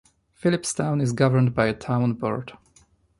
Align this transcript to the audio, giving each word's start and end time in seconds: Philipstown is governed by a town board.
Philipstown 0.35 0.99
is 0.99 1.13
governed 1.13 1.53
by 1.53 1.67
a 1.67 1.75
town 1.75 2.13
board. 2.13 2.53